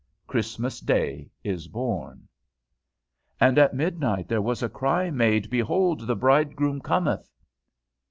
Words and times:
Christmas 0.25 0.79
day 0.79 1.29
is 1.43 1.67
born! 1.67 2.27
"And 3.39 3.59
at 3.59 3.75
midnight 3.75 4.27
there 4.27 4.41
was 4.41 4.63
a 4.63 4.67
cry 4.67 5.11
made, 5.11 5.47
Behold, 5.51 6.07
the 6.07 6.15
bridegroom 6.15 6.81
cometh." 6.81 7.29